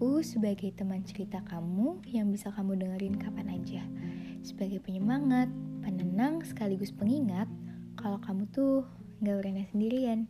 Aku 0.00 0.24
sebagai 0.24 0.72
teman 0.72 1.04
cerita 1.04 1.44
kamu 1.44 2.00
yang 2.08 2.32
bisa 2.32 2.48
kamu 2.48 2.72
dengerin 2.72 3.20
kapan 3.20 3.52
aja. 3.52 3.84
Sebagai 4.40 4.80
penyemangat, 4.80 5.52
penenang 5.84 6.40
sekaligus 6.40 6.88
pengingat 6.88 7.44
kalau 8.00 8.16
kamu 8.24 8.48
tuh 8.48 8.88
gak 9.20 9.44
berenang 9.44 9.68
sendirian. 9.68 10.24